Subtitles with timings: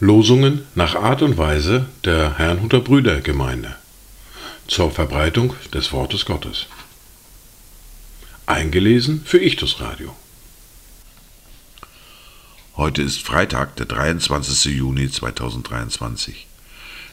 [0.00, 3.76] Losungen nach Art und Weise der Herrnhuter Brüdergemeinde
[4.66, 6.66] zur Verbreitung des Wortes Gottes.
[8.46, 10.16] Eingelesen für Ichtus Radio.
[12.76, 14.76] Heute ist Freitag, der 23.
[14.76, 16.46] Juni 2023.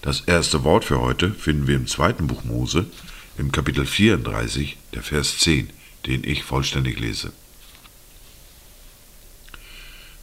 [0.01, 2.85] Das erste Wort für heute finden wir im zweiten Buch Mose,
[3.37, 5.69] im Kapitel 34, der Vers 10,
[6.05, 7.31] den ich vollständig lese.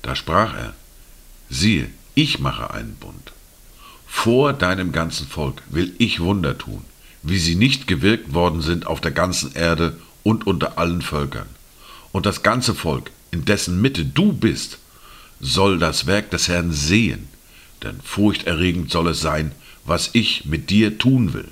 [0.03, 0.75] Da sprach er,
[1.49, 3.33] siehe, ich mache einen Bund.
[4.07, 6.85] Vor deinem ganzen Volk will ich Wunder tun,
[7.23, 11.49] wie sie nicht gewirkt worden sind auf der ganzen Erde und unter allen Völkern.
[12.13, 14.79] Und das ganze Volk, in dessen Mitte du bist,
[15.41, 17.29] soll das Werk des Herrn sehen,
[17.83, 19.53] denn furchterregend soll es sein,
[19.85, 21.49] was ich mit dir tun will.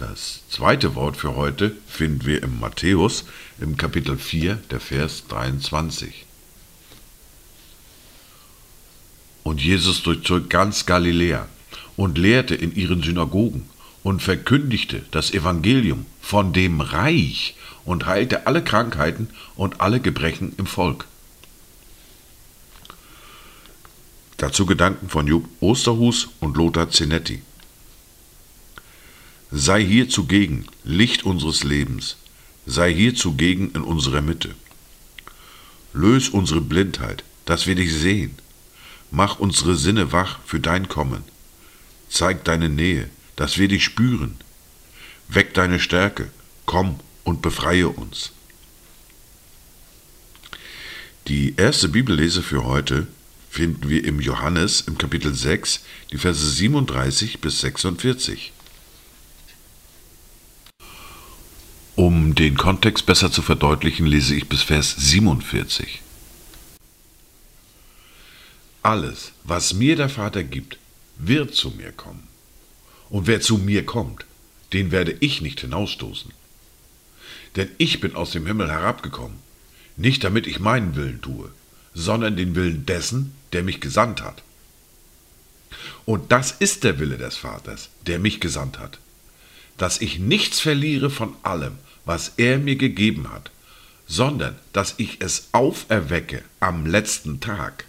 [0.00, 3.26] Das zweite Wort für heute finden wir im Matthäus
[3.60, 6.24] im Kapitel 4, der Vers 23.
[9.42, 11.46] Und Jesus durchzog ganz Galiläa
[11.98, 13.68] und lehrte in ihren Synagogen
[14.02, 17.54] und verkündigte das Evangelium von dem Reich
[17.84, 21.04] und heilte alle Krankheiten und alle Gebrechen im Volk.
[24.38, 27.42] Dazu Gedanken von Jupp Osterhus und Lothar Zenetti.
[29.52, 32.16] Sei hier zugegen, Licht unseres Lebens,
[32.66, 34.54] sei hier zugegen in unserer Mitte.
[35.92, 38.36] Lös unsere Blindheit, dass wir dich sehen
[39.10, 41.24] Mach unsere Sinne wach für dein Kommen.
[42.08, 44.36] Zeig deine Nähe, dass wir dich spüren.
[45.28, 46.30] Weck deine Stärke,
[46.64, 48.32] komm und befreie uns.
[51.26, 53.06] Die erste Bibellese für heute
[53.50, 55.80] finden wir im Johannes im Kapitel 6,
[56.12, 58.52] die Verse 37 bis 46.
[61.96, 66.00] Um den Kontext besser zu verdeutlichen, lese ich bis Vers 47.
[68.82, 70.78] Alles, was mir der Vater gibt,
[71.18, 72.26] wird zu mir kommen.
[73.10, 74.24] Und wer zu mir kommt,
[74.72, 76.32] den werde ich nicht hinausstoßen.
[77.56, 79.36] Denn ich bin aus dem Himmel herabgekommen,
[79.98, 81.50] nicht damit ich meinen Willen tue,
[81.92, 84.42] sondern den Willen dessen, der mich gesandt hat.
[86.06, 88.98] Und das ist der Wille des Vaters, der mich gesandt hat,
[89.76, 93.50] dass ich nichts verliere von allem, was er mir gegeben hat,
[94.06, 97.84] sondern dass ich es auferwecke am letzten Tag.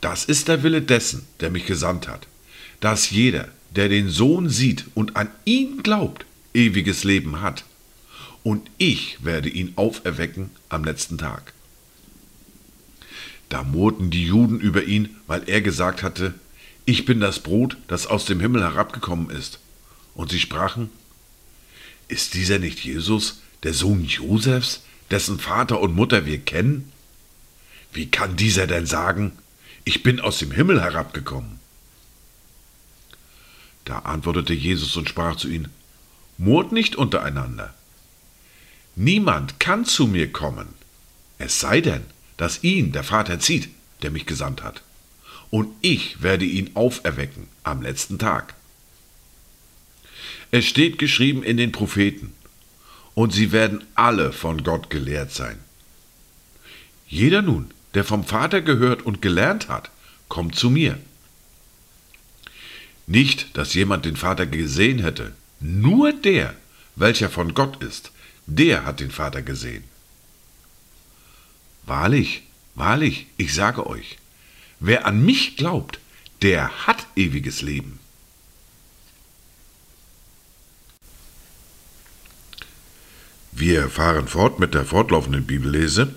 [0.00, 2.26] Das ist der Wille dessen, der mich gesandt hat,
[2.80, 7.64] dass jeder, der den Sohn sieht und an ihn glaubt, ewiges Leben hat.
[8.42, 11.54] Und ich werde ihn auferwecken am letzten Tag.
[13.48, 16.34] Da murrten die Juden über ihn, weil er gesagt hatte,
[16.84, 19.58] ich bin das Brot, das aus dem Himmel herabgekommen ist.
[20.14, 20.90] Und sie sprachen,
[22.08, 26.92] ist dieser nicht Jesus, der Sohn Josefs, dessen Vater und Mutter wir kennen?
[27.92, 29.32] Wie kann dieser denn sagen,
[29.84, 31.60] ich bin aus dem Himmel herabgekommen.
[33.84, 35.68] Da antwortete Jesus und sprach zu ihnen,
[36.38, 37.74] Murrt nicht untereinander.
[38.96, 40.68] Niemand kann zu mir kommen,
[41.38, 42.02] es sei denn,
[42.36, 43.68] dass ihn der Vater zieht,
[44.02, 44.82] der mich gesandt hat.
[45.50, 48.54] Und ich werde ihn auferwecken am letzten Tag.
[50.56, 52.32] Es steht geschrieben in den Propheten,
[53.16, 55.58] und sie werden alle von Gott gelehrt sein.
[57.08, 59.90] Jeder nun, der vom Vater gehört und gelernt hat,
[60.28, 60.96] kommt zu mir.
[63.08, 66.54] Nicht, dass jemand den Vater gesehen hätte, nur der,
[66.94, 68.12] welcher von Gott ist,
[68.46, 69.82] der hat den Vater gesehen.
[71.84, 72.44] Wahrlich,
[72.76, 74.18] wahrlich, ich sage euch,
[74.78, 75.98] wer an mich glaubt,
[76.42, 77.98] der hat ewiges Leben.
[83.66, 86.14] Wir fahren fort mit der fortlaufenden Bibellese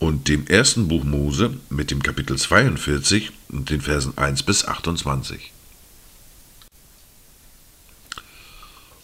[0.00, 5.52] und dem ersten Buch Mose mit dem Kapitel 42 und den Versen 1 bis 28.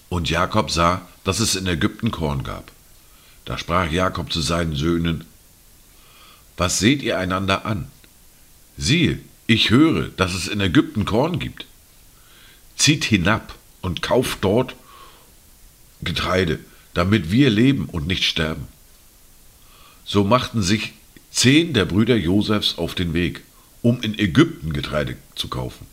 [0.08, 2.72] Und Jakob sah, dass es in Ägypten Korn gab.
[3.44, 5.24] Da sprach Jakob zu seinen Söhnen,
[6.56, 7.92] Was seht ihr einander an?
[8.76, 11.64] Siehe, ich höre, dass es in Ägypten Korn gibt.
[12.76, 14.74] Zieht hinab und kauft dort
[16.02, 16.58] Getreide,
[16.96, 18.68] damit wir leben und nicht sterben.
[20.06, 20.94] So machten sich
[21.30, 23.42] zehn der Brüder Josefs auf den Weg,
[23.82, 25.86] um in Ägypten Getreide zu kaufen.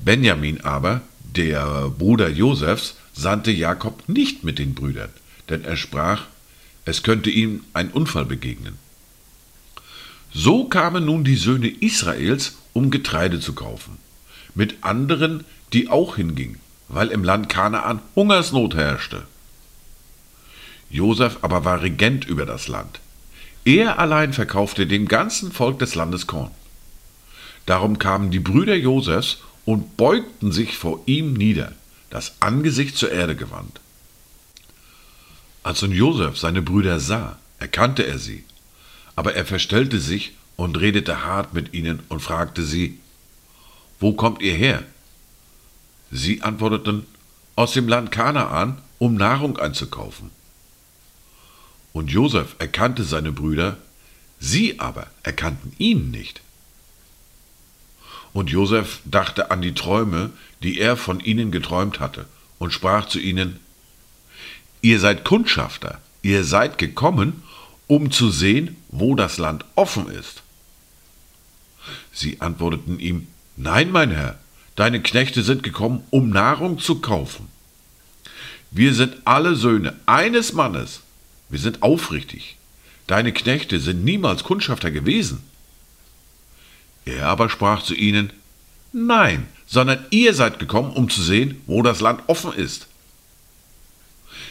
[0.00, 1.00] Benjamin aber,
[1.34, 5.08] der Bruder Josefs, sandte Jakob nicht mit den Brüdern,
[5.48, 6.24] denn er sprach,
[6.84, 8.76] es könnte ihm ein Unfall begegnen.
[10.30, 13.96] So kamen nun die Söhne Israels, um Getreide zu kaufen,
[14.54, 19.22] mit anderen, die auch hingingen, weil im Land Kanaan Hungersnot herrschte.
[20.90, 23.00] Josef aber war Regent über das Land.
[23.64, 26.50] Er allein verkaufte dem ganzen Volk des Landes Korn.
[27.66, 31.72] Darum kamen die Brüder Josefs und beugten sich vor ihm nieder,
[32.10, 33.80] das Angesicht zur Erde gewandt.
[35.62, 38.44] Als nun Josef seine Brüder sah, erkannte er sie,
[39.16, 42.98] aber er verstellte sich und redete hart mit ihnen und fragte sie,
[43.98, 44.82] Wo kommt ihr her?
[46.10, 47.06] Sie antworteten,
[47.56, 50.30] Aus dem Land Kanaan, um Nahrung einzukaufen.
[51.94, 53.78] Und Josef erkannte seine Brüder,
[54.40, 56.42] sie aber erkannten ihn nicht.
[58.32, 60.30] Und Josef dachte an die Träume,
[60.60, 62.26] die er von ihnen geträumt hatte,
[62.58, 63.60] und sprach zu ihnen,
[64.82, 67.44] Ihr seid Kundschafter, ihr seid gekommen,
[67.86, 70.42] um zu sehen, wo das Land offen ist.
[72.12, 74.40] Sie antworteten ihm, Nein, mein Herr,
[74.74, 77.46] deine Knechte sind gekommen, um Nahrung zu kaufen.
[78.72, 81.03] Wir sind alle Söhne eines Mannes,
[81.54, 82.56] wir sind aufrichtig.
[83.06, 85.40] Deine Knechte sind niemals Kundschafter gewesen.
[87.04, 88.32] Er aber sprach zu ihnen,
[88.92, 92.88] Nein, sondern ihr seid gekommen, um zu sehen, wo das Land offen ist.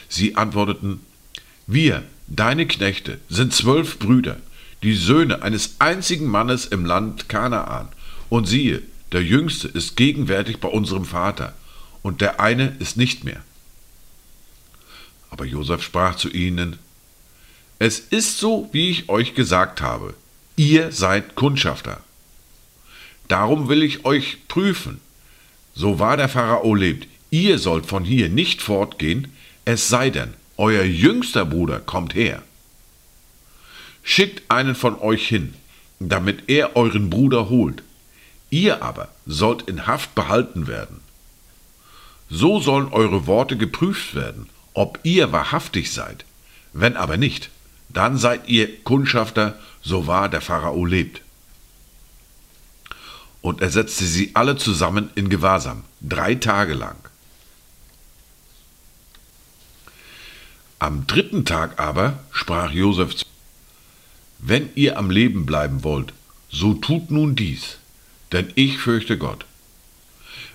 [0.07, 1.01] Sie antworteten,
[1.67, 4.38] Wir, deine Knechte, sind zwölf Brüder,
[4.81, 7.89] die Söhne eines einzigen Mannes im Land Kanaan.
[8.29, 11.53] Und siehe, der jüngste ist gegenwärtig bei unserem Vater,
[12.01, 13.44] und der eine ist nicht mehr.
[15.31, 16.79] Aber Josef sprach zu ihnen,
[17.85, 20.13] Es ist so, wie ich euch gesagt habe,
[20.56, 22.00] ihr seid Kundschafter.
[23.27, 25.01] Darum will ich euch prüfen.
[25.75, 29.33] So wahr der Pharao lebt, ihr sollt von hier nicht fortgehen,
[29.65, 32.41] es sei denn, euer jüngster Bruder kommt her.
[34.01, 35.53] Schickt einen von euch hin,
[36.00, 37.83] damit er euren Bruder holt.
[38.50, 41.01] Ihr aber sollt in Haft behalten werden.
[42.29, 46.24] So sollen eure Worte geprüft werden, ob ihr wahrhaftig seid.
[46.71, 47.50] Wenn aber nicht,
[47.94, 51.22] dann seid ihr Kundschafter, so wahr der Pharao lebt
[53.44, 56.95] und er setzte sie alle zusammen in Gewahrsam, drei Tage lang.
[60.80, 63.25] Am dritten Tag aber sprach Josef zu
[64.39, 66.13] Wenn ihr am Leben bleiben wollt,
[66.50, 67.80] so tut nun dies,
[68.31, 69.46] denn ich fürchte Gott.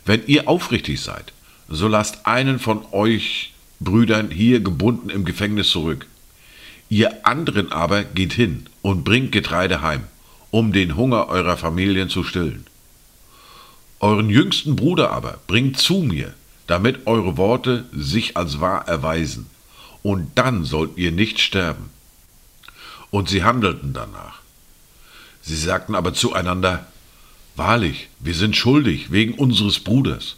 [0.07, 1.35] Wenn ihr aufrichtig seid,
[1.69, 6.07] so lasst einen von euch Brüdern hier gebunden im Gefängnis zurück.
[6.89, 10.05] Ihr anderen aber geht hin und bringt Getreide heim,
[10.51, 12.67] um den Hunger eurer Familien zu stillen.
[14.01, 16.35] Euren jüngsten Bruder aber bringt zu mir,
[16.67, 19.47] damit eure Worte sich als wahr erweisen,
[20.03, 21.91] und dann sollt ihr nicht sterben.
[23.11, 24.41] Und sie handelten danach.
[25.43, 26.87] Sie sagten aber zueinander,
[27.57, 30.37] Wahrlich, wir sind schuldig wegen unseres Bruders,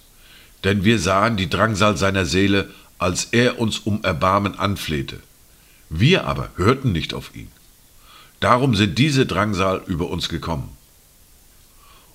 [0.64, 5.20] denn wir sahen die Drangsal seiner Seele, als er uns um Erbarmen anflehte.
[5.90, 7.48] Wir aber hörten nicht auf ihn.
[8.38, 10.70] Darum sind diese Drangsal über uns gekommen.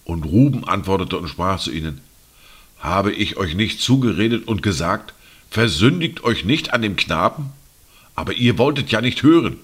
[0.05, 1.99] Und Ruben antwortete und sprach zu ihnen,
[2.79, 5.13] Habe ich euch nicht zugeredet und gesagt,
[5.49, 7.51] versündigt euch nicht an dem Knaben?
[8.15, 9.57] Aber ihr wolltet ja nicht hören.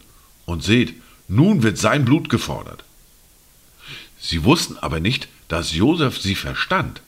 [0.45, 0.93] Und seht,
[1.29, 2.83] nun wird sein Blut gefordert.
[4.19, 7.01] Sie wussten aber nicht, dass Josef sie verstand,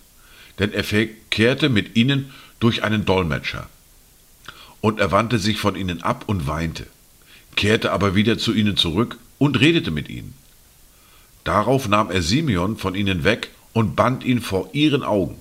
[0.59, 3.67] denn er verkehrte mit ihnen durch einen Dolmetscher.
[4.83, 6.87] Und er wandte sich von ihnen ab und weinte,
[7.55, 10.33] kehrte aber wieder zu ihnen zurück und redete mit ihnen.
[11.45, 15.37] Darauf nahm er Simeon von ihnen weg und band ihn vor ihren Augen.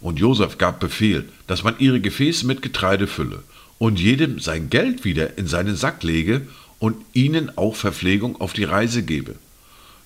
[0.00, 3.44] Und Josef gab Befehl, dass man ihre Gefäße mit Getreide fülle
[3.78, 6.48] und jedem sein Geld wieder in seinen Sack lege
[6.80, 9.36] und ihnen auch Verpflegung auf die Reise gebe.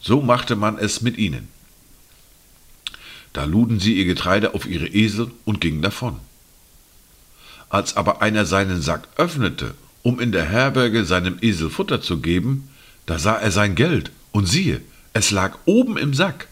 [0.00, 1.48] So machte man es mit ihnen.
[3.32, 6.20] Da luden sie ihr Getreide auf ihre Esel und gingen davon.
[7.70, 12.70] Als aber einer seinen Sack öffnete, um in der Herberge seinem Esel Futter zu geben,
[13.06, 14.80] da sah er sein Geld und siehe,
[15.12, 16.48] es lag oben im Sack.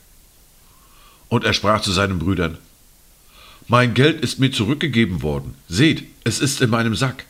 [1.28, 2.58] Und er sprach zu seinen Brüdern,
[3.68, 7.24] Mein Geld ist mir zurückgegeben worden, seht, es ist in meinem Sack.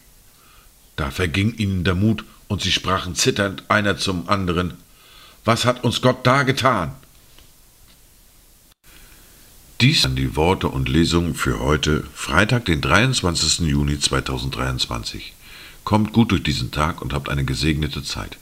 [0.97, 4.75] Da verging ihnen der Mut, und sie sprachen zitternd einer zum anderen,
[5.45, 6.95] Was hat uns Gott da getan?
[9.87, 13.69] Dies sind die Worte und Lesungen für heute, Freitag, den 23.
[13.69, 15.33] Juni 2023.
[15.85, 18.37] Kommt gut durch diesen Tag und habt eine gesegnete Zeit.